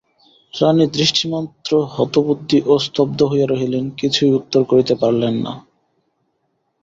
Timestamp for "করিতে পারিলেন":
4.63-5.35